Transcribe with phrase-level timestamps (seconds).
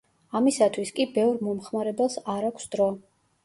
[0.37, 2.93] ამისათვის კი ბევრ მომხმარებელს არ აქვს დრო.